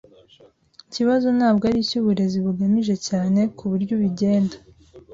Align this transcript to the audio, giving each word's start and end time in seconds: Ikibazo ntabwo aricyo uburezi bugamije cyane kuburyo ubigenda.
Ikibazo 0.87 1.27
ntabwo 1.37 1.63
aricyo 1.69 1.95
uburezi 1.99 2.37
bugamije 2.45 2.95
cyane 3.07 3.39
kuburyo 3.57 3.93
ubigenda. 3.97 4.55